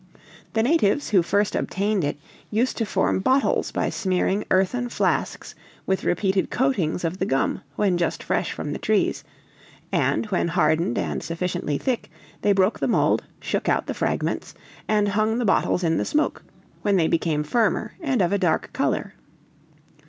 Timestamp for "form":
2.87-3.19